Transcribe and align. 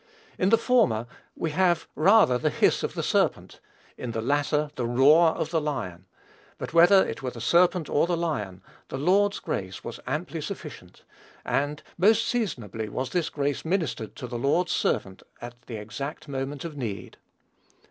In 0.39 0.49
the 0.49 0.57
former, 0.57 1.05
we 1.35 1.51
have 1.51 1.87
rather 1.93 2.39
the 2.39 2.49
hiss 2.49 2.81
of 2.81 2.95
the 2.95 3.03
serpent; 3.03 3.59
in 3.99 4.13
the 4.13 4.21
latter, 4.23 4.71
the 4.75 4.87
roar 4.87 5.27
of 5.33 5.51
the 5.51 5.61
lion; 5.61 6.07
but 6.57 6.73
whether 6.73 7.07
it 7.07 7.21
were 7.21 7.29
the 7.29 7.39
serpent 7.39 7.87
or 7.87 8.07
the 8.07 8.17
lion, 8.17 8.63
the 8.87 8.97
Lord's 8.97 9.37
grace 9.37 9.83
was 9.83 9.99
amply 10.07 10.41
sufficient; 10.41 11.03
and 11.45 11.83
most 11.99 12.27
seasonably 12.27 12.89
was 12.89 13.11
this 13.11 13.29
grace 13.29 13.63
ministered 13.63 14.15
to 14.15 14.25
the 14.25 14.39
Lord's 14.39 14.71
servant 14.71 15.21
at 15.39 15.53
the 15.67 15.75
exact 15.75 16.27
moment 16.27 16.65
of 16.65 16.75
need. 16.75 17.17